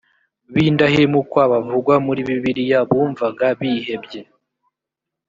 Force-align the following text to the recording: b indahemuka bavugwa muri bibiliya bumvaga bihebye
b 0.53 0.55
indahemuka 0.67 1.39
bavugwa 1.51 1.95
muri 2.05 2.21
bibiliya 2.27 2.79
bumvaga 2.89 3.45
bihebye 3.59 4.21